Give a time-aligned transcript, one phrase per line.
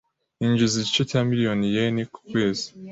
[0.39, 2.67] Yinjiza igice cya miliyoni yen ku kwezi.